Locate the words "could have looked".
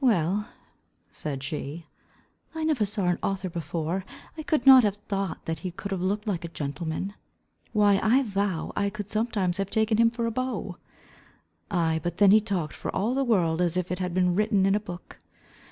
5.72-6.28